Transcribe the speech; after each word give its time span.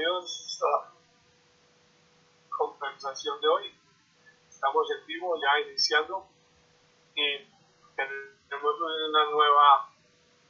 bienvenidos 0.00 0.58
a 0.62 0.86
la 0.86 2.56
conversación 2.56 3.38
de 3.40 3.48
hoy. 3.48 3.78
Estamos 4.48 4.86
en 4.90 5.06
vivo 5.06 5.36
ya 5.36 5.60
iniciando 5.68 6.26
y 7.14 7.46
tenemos 7.96 8.74
una 8.80 9.30
nueva 9.30 9.92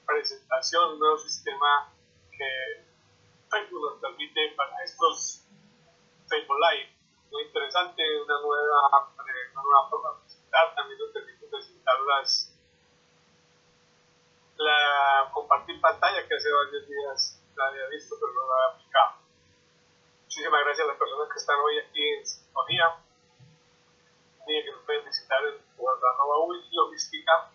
presentación, 0.07 0.93
un 0.93 0.99
nuevo 1.01 1.19
sistema 1.19 1.93
que 2.31 2.87
Facebook 3.51 3.91
nos 3.91 4.01
permite 4.01 4.55
para 4.57 4.85
estos 4.85 5.45
Facebook 6.29 6.59
Live. 6.71 6.97
Muy 7.33 7.43
interesante, 7.43 8.03
una 8.23 8.41
nueva, 8.43 9.13
una 9.15 9.63
nueva 9.63 9.89
forma 9.91 10.11
de 10.11 10.21
presentar, 10.21 10.75
también 10.77 10.99
nos 11.01 11.11
permite 11.11 11.47
presentar 11.49 12.01
las, 12.03 12.57
la 14.59 15.29
compartir 15.33 15.81
pantalla 15.81 16.29
que 16.29 16.35
hace 16.37 16.53
varios 16.53 16.87
días 16.87 17.43
la 17.57 17.67
había 17.67 17.89
visto, 17.89 18.15
pero 18.21 18.33
no 18.33 18.47
la 18.47 18.55
había 18.55 18.77
aplicado. 18.77 19.20
Muchísimas 20.41 20.65
gracias 20.65 20.85
a 20.85 20.89
las 20.89 20.97
personas 20.97 21.29
que 21.29 21.39
están 21.39 21.61
hoy 21.61 21.79
aquí 21.81 22.01
en 22.01 22.25
sintonía 22.25 22.97
y 24.49 24.65
que 24.65 24.73
nos 24.73 24.81
pueden 24.87 25.05
visitar 25.05 25.39
en 25.45 25.61
Guardanova 25.77 26.57
Logística. 26.73 27.53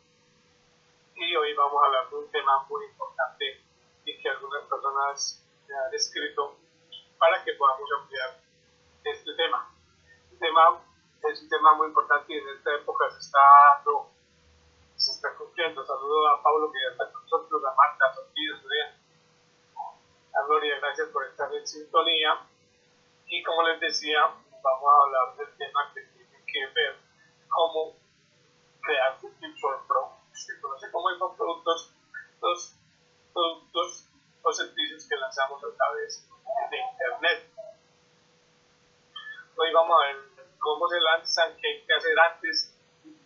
Y 1.15 1.35
hoy 1.35 1.55
vamos 1.55 1.81
a 1.81 1.85
hablar 1.87 2.07
de 2.11 2.15
un 2.15 2.29
tema 2.29 2.63
muy 2.69 2.85
importante 2.85 3.65
y 4.05 4.21
que 4.21 4.29
algunas 4.29 4.65
personas 4.69 5.43
me 5.67 5.73
han 5.75 5.95
escrito 5.95 6.59
para 7.17 7.43
que 7.43 7.53
podamos 7.53 7.89
ampliar 8.01 8.37
este 9.03 9.33
tema. 9.33 9.67
El 10.31 10.37
tema 10.37 10.79
es 11.23 11.41
un 11.41 11.49
tema 11.49 11.73
muy 11.73 11.87
importante 11.87 12.35
y 12.35 12.37
en 12.37 12.49
esta 12.49 12.71
época 12.75 13.09
se 13.09 13.17
está 13.17 13.39
dando, 13.77 14.11
se 14.95 15.09
está 15.09 15.33
cumpliendo. 15.39 15.83
Saludo 15.83 16.27
a 16.27 16.43
Pablo 16.43 16.71
que 16.71 16.77
ya 16.85 16.91
está 16.91 17.11
con 17.11 17.23
nosotros, 17.23 17.65
a 17.65 17.73
Marta, 17.73 18.05
a 18.05 18.13
Sofía, 18.13 18.93
a 20.35 20.45
Gloria, 20.45 20.77
gracias 20.77 21.09
por 21.09 21.25
estar 21.25 21.51
en 21.51 21.65
sintonía. 21.65 22.47
Y 23.27 23.43
como 23.43 23.63
les 23.63 23.79
decía, 23.79 24.19
vamos 24.21 24.89
a 24.89 25.03
hablar 25.03 25.37
del 25.37 25.57
tema 25.57 25.91
que 25.93 26.01
tiene 26.01 26.45
que 26.45 26.65
ver 26.73 26.95
cómo 27.49 27.95
crear 28.81 29.17
Pro. 29.87 30.17
Se 30.33 30.59
conoce 30.61 30.91
como 30.91 31.11
infoproductos, 31.11 31.93
los 32.41 32.75
productos 33.33 34.09
o 34.43 34.53
servicios 34.53 35.07
que 35.07 35.15
lanzamos 35.15 35.63
a 35.63 35.75
través 35.75 36.29
de 36.69 36.77
Internet. 36.77 37.51
Hoy 39.57 39.73
vamos 39.73 39.97
a 39.99 40.07
ver 40.07 40.17
cómo 40.59 40.87
se 40.87 40.99
lanzan, 40.99 41.57
qué 41.57 41.67
hay 41.67 41.85
que 41.85 41.93
hacer 41.93 42.19
antes, 42.19 42.77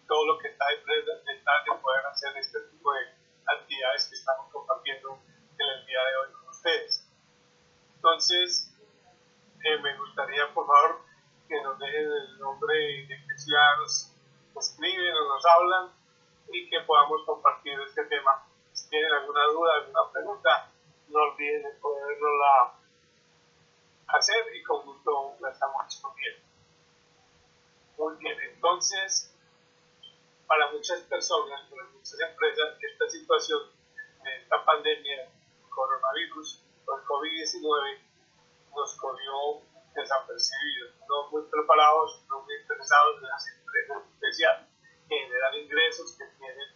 todo 0.08 0.26
lo 0.28 0.38
que 0.40 0.48
está 0.48 0.66
detrás 0.70 1.66
de 1.66 1.82
poder 1.82 2.06
hacer 2.06 2.38
este 2.38 2.60
tipo 2.72 2.94
de 2.94 3.00
actividades 3.46 4.08
que 4.08 4.16
estamos 4.16 4.52
compartiendo 4.52 5.20
en 5.58 5.68
el 5.68 5.86
día 5.86 6.00
de 6.00 6.18
hoy 6.18 6.34
con 6.34 6.50
ustedes. 6.50 7.06
Entonces, 7.96 8.70
eh, 9.64 9.78
me 9.82 9.98
gustaría, 9.98 10.54
por 10.54 10.66
favor, 10.66 11.02
que 11.48 11.62
nos 11.62 11.78
dejen 11.80 12.12
el 12.12 12.40
nombre 12.40 12.76
de 12.78 13.08
que 13.08 13.36
ya 13.52 13.76
nos 13.82 14.16
escriben 14.58 15.14
o 15.16 15.28
nos 15.28 15.39
hablan 15.54 15.92
y 16.52 16.70
que 16.70 16.82
podamos 16.82 17.24
compartir 17.26 17.80
este 17.82 18.06
tema. 18.06 18.46
Si 18.74 18.90
tienen 18.90 19.12
alguna 19.12 19.46
duda, 19.46 19.74
alguna 19.76 20.12
pregunta, 20.12 20.72
no 21.08 21.20
olviden 21.20 21.64
de 21.64 21.70
podernosla 21.82 22.74
hacer 24.08 24.56
y 24.56 24.64
con 24.64 24.86
gusto 24.86 25.36
la 25.40 25.52
estamos 25.52 25.84
respondiendo. 25.86 26.42
Muy 27.98 28.16
bien, 28.18 28.38
entonces, 28.54 29.36
para 30.48 30.72
muchas 30.72 31.02
personas, 31.02 31.62
para 31.70 31.84
muchas 31.86 32.20
empresas, 32.20 32.78
esta 32.80 33.10
situación 33.10 33.60
de 34.24 34.38
esta 34.38 34.64
pandemia, 34.66 35.30
coronavirus, 35.70 36.64
el 36.88 37.06
COVID-19 37.06 38.00
nos 38.76 38.96
cogió 38.96 39.62
desapercibidos, 39.94 40.96
no 41.08 41.30
muy 41.30 41.44
preparados, 41.44 42.24
no 42.30 42.42
muy 42.42 42.56
interesados 42.56 43.18
en 43.18 43.28
las 43.28 43.48
empresas 43.48 44.04
especiales 44.14 44.79
generan 45.10 45.56
ingresos, 45.56 46.16
que 46.18 46.26
tienen 46.38 46.70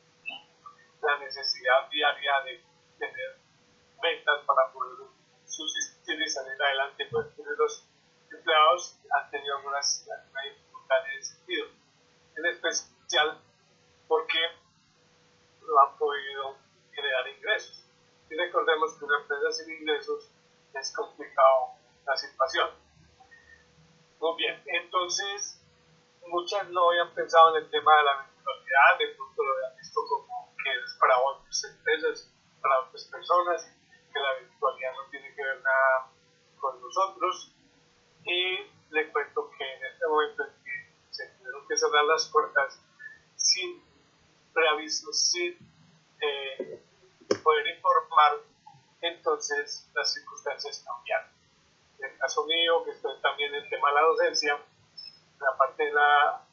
la 1.02 1.18
necesidad 1.20 1.90
diaria 1.90 2.42
de 2.42 2.64
tener 2.98 3.38
ventas 4.02 4.44
para 4.46 4.72
poder 4.74 5.08
subsistir 5.46 6.20
y 6.20 6.28
salir 6.28 6.62
adelante. 6.62 7.08
Pues 7.12 7.28
los 7.38 7.88
empleados 8.32 9.00
han 9.12 9.30
tenido 9.30 9.58
algunas, 9.58 10.08
algunas 10.10 10.44
dificultades 10.44 11.06
en 11.06 11.20
ese 11.20 11.36
sentido. 11.36 11.68
En 12.36 12.46
especial 12.48 13.42
porque 14.08 14.40
no 15.62 15.80
han 15.80 15.98
podido 15.98 16.58
generar 16.92 17.28
ingresos 17.28 17.84
y 18.30 18.36
recordemos 18.36 18.98
que 18.98 19.06
una 19.06 19.20
empresa 19.20 19.52
sin 19.52 19.74
ingresos 19.74 20.30
es 20.74 20.96
complicado 20.96 21.76
la 22.06 22.18
situación. 22.18 22.70
Muy 24.20 24.38
bien, 24.38 24.62
entonces 24.66 25.62
muchas 26.28 26.69
no 26.69 26.89
habían 26.89 27.13
pensado 27.13 27.56
en 27.56 27.63
el 27.63 27.69
tema 27.69 27.95
de 27.97 28.03
la 28.03 28.28
virtualidad, 28.28 29.00
de 29.00 29.07
pronto 29.16 29.44
lo 29.44 29.56
habían 29.56 29.78
visto 29.78 30.01
como 30.07 30.56
que 30.63 30.69
es 30.72 30.97
para 31.00 31.19
otras 31.19 31.63
empresas, 31.63 32.31
para 32.61 32.79
otras 32.81 33.03
personas, 33.06 33.66
que 34.13 34.19
la 34.19 34.34
virtualidad 34.39 34.91
no 34.94 35.09
tiene 35.09 35.35
que 35.35 35.44
ver 35.44 35.61
nada 35.61 36.11
con 36.59 36.81
nosotros. 36.81 37.51
Y 38.25 38.72
le 38.91 39.11
cuento 39.11 39.50
que 39.57 39.63
en 39.63 39.85
este 39.85 40.07
momento 40.07 40.44
en 40.44 40.63
que 40.63 40.94
se 41.09 41.28
tuvieron 41.38 41.67
que 41.67 41.78
cerrar 41.78 42.06
las 42.06 42.29
puertas 42.29 42.79
sin 43.35 43.84
preaviso, 44.53 45.11
sin 45.11 45.57
eh, 46.22 46.81
poder 47.44 47.67
informar, 47.67 48.38
entonces 49.01 49.90
las 49.94 50.13
circunstancias 50.13 50.84
cambiaron. 50.85 51.29
En 52.00 52.11
el 52.11 52.17
caso 52.17 52.45
mío, 52.45 52.84
que 52.85 52.91
estoy 52.91 53.19
también 53.22 53.53
en 53.53 53.63
el 53.63 53.69
tema 53.69 53.90
de 53.90 53.95
la 53.95 54.01
docencia, 54.01 54.57
la 55.44 55.58
parte 55.58 55.84
de 55.84 55.94
la 55.94 56.46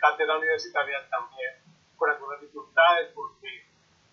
cátedra 0.00 0.36
universitaria 0.38 1.08
también 1.10 1.62
con 1.96 2.10
algunas 2.10 2.40
dificultades 2.40 3.12
porque 3.14 3.48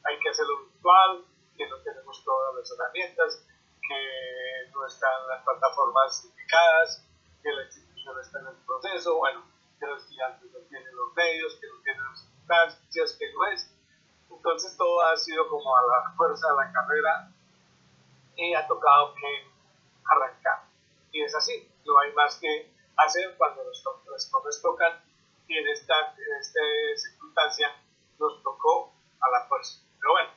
hay 0.03 0.19
que 0.19 0.30
hacerlo 0.30 0.66
virtual, 0.66 1.25
que 1.58 1.68
no 1.68 1.78
tenemos 1.84 2.24
todas 2.24 2.56
las 2.56 2.72
herramientas, 2.72 3.46
que 3.88 4.72
no 4.74 4.86
están 4.86 5.28
las 5.28 5.44
plataformas 5.44 6.25
indicadas, 6.25 7.06
que 7.44 7.52
la 7.52 7.64
institución 7.64 8.20
está 8.20 8.40
en 8.40 8.47
el 8.47 8.56
proceso, 8.66 9.18
bueno, 9.18 9.44
que 9.80 9.86
los 9.86 10.02
estudiantes 10.02 10.52
no 10.52 10.59
tienen 10.70 10.96
los 10.96 11.14
medios, 11.14 11.56
que 11.59 11.68
no 11.68 11.81
tienen 11.84 12.03
las 12.03 12.20
circunstancias, 12.22 13.18
que 13.20 13.34
no 13.34 13.46
es 13.46 13.72
entonces 14.41 14.75
todo 14.75 15.02
ha 15.03 15.16
sido 15.18 15.47
como 15.47 15.78
a 15.78 15.81
la 15.81 16.16
fuerza 16.16 16.47
de 16.50 16.56
la 16.56 16.72
carrera 16.74 17.31
y 18.36 18.56
ha 18.56 18.66
tocado 18.66 19.14
que 19.14 19.47
arrancar. 20.03 20.64
Y 21.12 21.22
es 21.22 21.36
así, 21.36 21.70
no 21.86 22.00
hay 22.00 22.12
más 22.14 22.40
que 22.40 22.71
hacer 22.97 23.35
cuando 23.38 23.63
los, 23.63 23.81
cosas 24.29 24.62
tocan 24.62 25.02
y 25.47 25.57
en 25.57 25.68
esta, 25.68 26.13
en 26.18 26.40
esta 26.40 26.62
circunstancia 26.96 27.75
nos 28.19 28.41
tocó 28.44 28.94
a 29.19 29.29
la 29.31 29.47
fuerza. 29.47 29.79
Pero 30.00 30.13
bueno, 30.13 30.29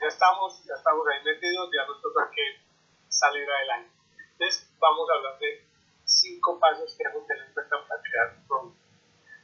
ya 0.00 0.06
estamos, 0.08 0.64
ya 0.64 0.74
estamos 0.74 1.06
ahí 1.08 1.24
metidos, 1.24 1.70
ya 1.72 1.86
nos 1.86 2.00
toca 2.02 2.30
que 2.30 2.60
salir 3.08 3.48
adelante. 3.50 3.90
Entonces 4.32 4.70
vamos 4.78 5.08
a 5.10 5.14
hablar 5.14 5.38
de 5.38 5.64
cinco 6.04 6.58
pasos 6.58 6.94
que 6.96 7.04
hemos 7.04 7.26
tenido 7.26 7.46
en 7.46 7.54
cuenta 7.54 7.76
para 7.86 8.02
crear 8.02 8.36
un. 8.50 8.76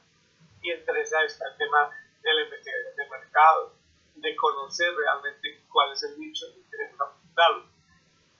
Y 0.62 0.72
entre 0.72 1.02
esas 1.02 1.24
está 1.24 1.48
el 1.50 1.58
tema 1.58 1.90
de 2.22 2.34
la 2.34 2.42
investigación 2.44 2.96
de 2.96 3.10
mercado, 3.10 3.74
de 4.16 4.36
conocer 4.36 4.94
realmente 4.94 5.64
cuál 5.72 5.94
es 5.94 6.04
el 6.04 6.20
nicho 6.20 6.46
que 6.54 6.70
queremos 6.70 7.00
apuntarlo. 7.00 7.66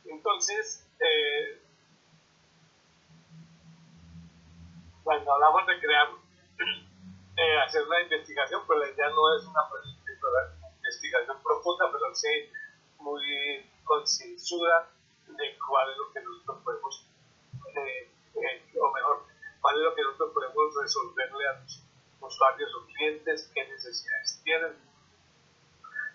Entonces, 0.06 0.86
eh, 1.00 1.59
cuando 5.10 5.34
hablamos 5.34 5.66
de 5.66 5.80
crear, 5.80 6.08
eh, 7.36 7.60
hacer 7.66 7.82
una 7.82 8.00
investigación, 8.00 8.62
pues 8.68 8.78
la 8.78 8.90
idea 8.92 9.10
no 9.10 9.36
es 9.36 9.44
una 9.44 9.62
investigación 10.76 11.42
profunda, 11.42 11.92
pero 11.92 12.14
sí 12.14 12.28
muy 13.00 13.68
concienzuda 13.86 14.88
de 15.26 15.58
cuál 15.68 15.90
es 15.90 15.98
lo 15.98 16.14
que 16.14 16.22
nosotros 16.22 16.62
podemos, 16.64 17.08
eh, 17.76 18.12
eh, 18.36 18.80
o 18.80 18.94
mejor, 18.94 19.26
cuál 19.60 19.78
es 19.78 19.82
lo 19.82 19.96
que 19.96 20.04
nosotros 20.04 20.32
podemos 20.32 20.76
resolverle 20.80 21.48
a 21.48 21.54
los 21.54 21.84
usuarios 22.22 22.70
o 22.76 22.86
clientes, 22.86 23.50
qué 23.52 23.68
necesidades 23.68 24.40
tienen, 24.44 24.78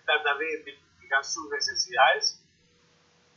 tratar 0.05 0.37
de 0.37 0.53
identificar 0.53 1.25
sus 1.25 1.49
necesidades, 1.49 2.41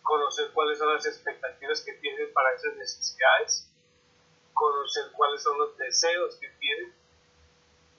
conocer 0.03 0.53
cuáles 0.53 0.79
son 0.79 0.95
las 0.95 1.05
expectativas 1.05 1.81
que 1.81 1.95
tienen 1.95 2.33
para 2.33 2.55
esas 2.55 2.77
necesidades, 2.77 3.68
conocer 4.59 5.13
cuáles 5.13 5.43
son 5.43 5.57
los 5.57 5.77
deseos 5.77 6.35
que 6.37 6.49
tienen 6.59 6.93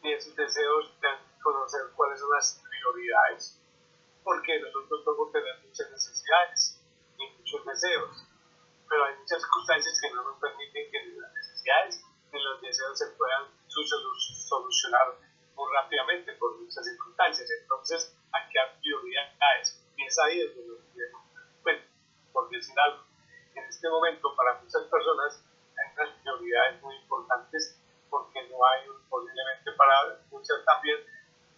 y 0.04 0.12
esos 0.12 0.36
deseos 0.36 0.92
conocer 1.42 1.82
cuáles 1.96 2.20
son 2.20 2.30
las 2.32 2.62
prioridades, 2.68 3.62
porque 4.24 4.60
nosotros 4.60 5.02
podemos 5.06 5.32
tener 5.32 5.56
muchas 5.64 5.90
necesidades 5.90 6.82
y 7.18 7.30
muchos 7.38 7.66
deseos, 7.66 8.28
pero 8.90 9.06
hay 9.06 9.16
muchas 9.16 9.42
circunstancias 9.42 10.00
que 10.02 10.12
no 10.12 10.24
nos 10.24 10.40
permiten 10.40 10.92
que 10.92 11.06
las 11.16 11.34
necesidades 11.34 12.04
y 12.34 12.38
los 12.38 12.62
deseos 12.62 12.98
se 12.98 13.08
puedan 13.16 13.48
solucionar 13.68 15.16
muy 15.56 15.74
rápidamente 15.74 16.34
por 16.34 16.58
muchas 16.60 16.84
circunstancias. 16.86 17.50
Entonces, 17.62 18.16
hay 18.32 18.52
que 18.52 18.60
dar 18.60 18.80
prioridades. 18.80 19.86
Y 19.96 20.06
es 20.06 20.20
ahí 20.20 20.40
donde 20.48 20.68
nos 20.68 21.64
bueno, 21.64 21.82
por 22.34 22.50
decir 22.50 22.78
algo, 22.80 23.04
en 23.56 23.64
este 23.64 23.90
momento 23.90 24.36
para 24.36 24.60
muchas 24.62 24.84
personas 24.84 25.44
unas 26.00 26.16
prioridades 26.22 26.82
muy 26.82 26.96
importantes 26.96 27.78
porque 28.10 28.42
no 28.50 28.66
hay, 28.66 28.88
posiblemente 29.10 29.72
para 29.74 30.20
muchas 30.32 30.64
también, 30.66 30.98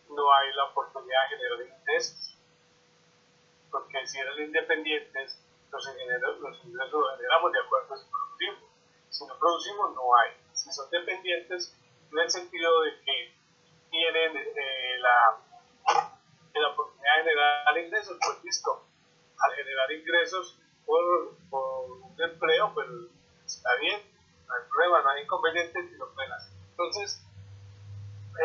no 0.10 0.34
hay 0.34 0.54
la 0.54 0.66
oportunidad 0.66 1.30
de 1.30 1.38
generar 1.38 1.62
ingresos. 1.62 2.38
Porque 3.70 4.06
si 4.06 4.20
eran 4.20 4.38
independientes, 4.40 5.40
los, 5.72 5.88
ingresos 5.88 6.40
los 6.40 6.62
generamos 6.62 7.52
de 7.54 7.60
acuerdo 7.60 7.94
a 7.94 7.98
si 7.98 8.06
producimos. 8.10 8.70
Si 9.10 9.26
no 9.26 9.40
producimos, 9.40 9.96
no 9.96 10.16
hay. 10.16 10.32
Si 10.54 10.72
son 10.72 10.90
dependientes, 10.90 11.78
en 12.12 12.20
el 12.20 12.30
sentido 12.30 12.82
de 12.82 13.00
que 13.04 13.34
tienen 13.90 14.38
eh, 14.38 14.98
la, 15.00 15.38
la 16.54 16.68
oportunidad 16.70 17.18
de 17.18 17.24
generar 17.24 17.78
ingresos, 17.78 18.18
pues 18.20 18.44
listo. 18.44 18.86
Al 19.40 19.56
generar 19.56 19.92
ingresos 19.92 20.60
por, 20.86 21.38
por 21.50 21.92
un 21.92 22.22
empleo, 22.22 22.74
pues 22.74 22.88
está 23.46 23.76
bien, 23.80 24.02
problema, 24.82 25.02
no 25.04 25.10
hay 25.12 25.24
inconvenientes 25.24 25.92
y 25.92 25.96
lo 25.98 26.06
hacer. 26.08 26.54
Entonces, 26.72 27.24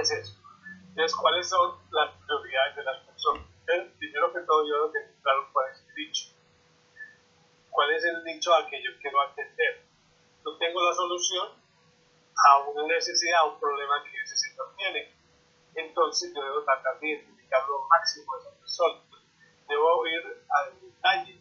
es 0.00 0.10
eso. 0.10 0.34
Entonces, 0.88 1.16
¿cuáles 1.16 1.48
son 1.48 1.78
las 1.90 2.12
prioridades 2.26 2.76
de 2.76 2.84
las 2.84 3.00
personas? 3.06 3.46
primero 3.98 4.32
que 4.32 4.40
todo, 4.40 4.64
yo 4.68 4.90
tengo 4.92 5.08
claro 5.22 5.48
cuál 5.52 5.72
es 5.72 5.80
el 5.80 5.94
nicho. 5.94 6.30
¿Cuál 7.70 7.90
es 7.92 8.04
el 8.04 8.24
nicho 8.24 8.54
al 8.54 8.68
que 8.68 8.82
yo 8.82 8.90
quiero 9.00 9.20
atender? 9.22 9.82
Yo 10.44 10.56
tengo 10.58 10.80
la 10.82 10.94
solución 10.94 11.48
a 12.36 12.58
una 12.58 12.86
necesidad, 12.86 13.40
a 13.40 13.44
un 13.44 13.58
problema 13.58 14.04
que 14.04 14.22
ese 14.22 14.36
sector 14.36 14.72
tiene. 14.76 15.12
Entonces, 15.74 16.32
yo 16.34 16.42
debo 16.42 16.62
tratar 16.62 17.00
de 17.00 17.08
identificar 17.08 17.66
lo 17.66 17.86
máximo 17.88 18.36
de 18.36 18.42
esa 18.42 18.58
persona. 18.60 19.00
Debo 19.68 20.06
ir 20.06 20.44
al 20.48 20.80
detalle, 20.80 21.40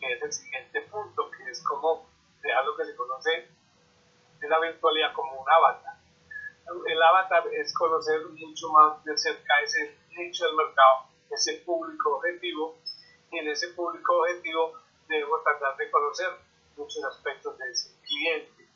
que 0.00 0.12
es 0.12 0.22
el 0.22 0.32
siguiente 0.32 0.80
punto, 0.90 1.30
que 1.30 1.50
es 1.50 1.62
como 1.62 2.08
dejar 2.42 2.64
lo 2.64 2.76
que 2.76 2.84
se 2.84 2.96
conoce 2.96 3.61
en 4.42 4.50
la 4.50 4.58
virtualidad 4.58 5.12
como 5.14 5.40
un 5.40 5.48
avatar. 5.48 5.96
El 6.86 7.02
avatar 7.02 7.44
es 7.52 7.72
conocer 7.74 8.26
mucho 8.26 8.68
más 8.70 9.04
de 9.04 9.16
cerca 9.16 9.60
ese 9.62 9.96
nicho 10.16 10.46
del 10.46 10.56
mercado, 10.56 11.06
ese 11.30 11.62
público 11.64 12.16
objetivo, 12.16 12.76
y 13.30 13.38
en 13.38 13.48
ese 13.48 13.68
público 13.68 14.18
objetivo 14.18 14.72
debemos 15.08 15.42
tratar 15.44 15.76
de 15.76 15.90
conocer 15.90 16.28
muchos 16.76 17.04
aspectos 17.04 17.56
de 17.58 17.70
ese 17.70 17.90
cliente, 18.02 18.68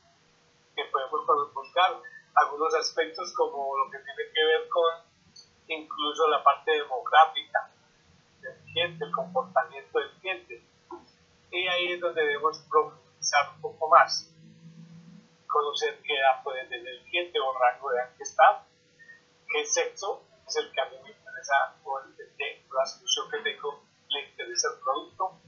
que 0.75 0.85
podemos 0.85 1.53
buscar 1.55 2.01
algunos 2.35 2.75
aspectos 2.75 3.33
como 3.35 3.77
lo 3.79 3.91
que 3.91 3.99
tiene 3.99 4.23
que 4.33 4.45
ver 4.45 4.69
con 4.69 5.07
incluso 5.69 6.29
la 6.29 6.45
parte 6.45 6.71
demográfica 6.71 7.71
del 8.41 8.57
cliente, 8.65 9.05
el 9.05 9.13
comportamiento 9.13 9.99
del 9.99 10.11
cliente. 10.21 10.63
Y 11.51 11.67
ahí 11.67 11.93
es 11.93 12.01
donde 12.01 12.21
debemos 12.21 12.59
profundizar 12.71 13.55
un 13.55 13.61
poco 13.63 13.89
más 13.89 14.36
conocer 15.47 16.01
qué 16.03 16.15
edad 16.15 16.43
puede 16.43 16.65
tener 16.67 16.87
el 16.87 17.03
cliente 17.05 17.39
o 17.41 17.53
rango 17.59 17.91
de 17.91 17.99
edad 17.99 18.17
que 18.17 18.23
está, 18.23 18.67
qué 19.49 19.65
sexo 19.65 20.25
es 20.47 20.57
el 20.57 20.71
que 20.73 20.81
a 20.81 20.85
mí 20.87 20.97
me 21.03 21.11
interesa 21.11 21.77
o 21.85 22.01
el 22.01 22.17
de 22.17 22.65
la 22.73 22.87
solución 22.87 23.31
que 23.31 23.39
tengo 23.39 23.85
le 24.09 24.29
interesa 24.29 24.69
el 24.75 24.81
producto, 24.81 25.41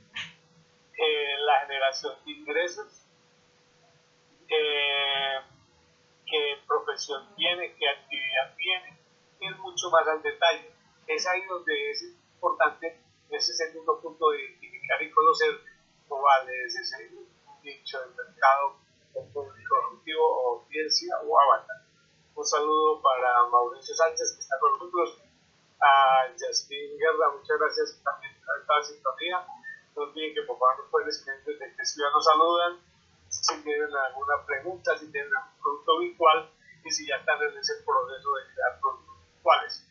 eh, 0.99 1.37
la 1.45 1.61
generación 1.61 2.15
de 2.25 2.33
ingresos, 2.33 3.07
eh, 4.49 5.41
qué 6.27 6.59
profesión 6.67 7.35
tiene, 7.37 7.75
qué 7.77 7.89
actividad 7.89 8.55
tiene, 8.57 8.99
ir 9.41 9.57
mucho 9.57 9.91
más 9.91 10.07
al 10.09 10.23
detalle. 10.23 10.73
Es 11.07 11.27
ahí 11.27 11.45
donde 11.47 11.91
es 11.91 12.03
importante 12.35 13.01
ese 13.31 13.53
segundo 13.55 14.01
punto 14.01 14.31
de 14.31 14.43
identificar 14.43 15.03
y 15.03 15.11
conocer 15.11 15.61
cuál 16.09 16.49
es 16.49 16.77
ese 16.77 17.11
nicho 17.63 18.01
del 18.01 18.15
mercado 18.15 18.88
público 19.13 19.75
objetivo 19.87 20.25
o 20.25 20.61
audiencia 20.61 21.19
o 21.21 21.41
avatar. 21.41 21.83
Un 22.35 22.45
saludo 22.45 23.03
para 23.03 23.47
Mauricio 23.49 23.95
Sánchez 23.95 24.35
que 24.35 24.41
está 24.41 24.59
con 24.61 24.73
nosotros, 24.73 25.23
a 25.81 26.35
Jasmine 26.39 26.97
Guerra, 26.99 27.31
muchas 27.35 27.59
gracias 27.59 28.01
también 28.03 28.35
por 28.45 28.59
esta 28.59 28.95
sintonía. 28.95 29.47
No 29.97 30.03
olviden 30.03 30.35
que 30.35 30.43
por 30.43 30.59
favor 30.59 30.79
nos 30.79 30.91
pueden 30.91 31.09
escribir 31.09 31.45
desde 31.45 31.77
que 31.77 31.85
ciudad 31.85 32.11
nos 32.13 32.25
saludan, 32.25 32.81
si 33.29 33.63
tienen 33.63 33.95
alguna 33.95 34.45
pregunta, 34.47 34.97
si 34.99 35.11
tienen 35.11 35.31
algún 35.37 35.61
producto 35.61 35.99
virtual 35.99 36.51
y 36.85 36.91
si 36.91 37.07
ya 37.07 37.17
están 37.17 37.43
en 37.43 37.59
ese 37.59 37.75
proceso 37.85 38.35
de 38.35 38.55
crear 38.55 38.81
productos 38.81 39.17
virtuales. 39.35 39.88